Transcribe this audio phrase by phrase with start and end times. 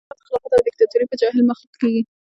[0.07, 2.01] امارت خلافت او ديکتاتوري به جاهل مخلوق کېږي